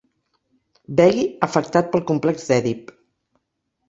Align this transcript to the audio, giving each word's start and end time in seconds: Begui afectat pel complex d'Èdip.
Begui 0.99 1.25
afectat 1.47 1.91
pel 1.91 2.03
complex 2.13 2.47
d'Èdip. 2.53 2.91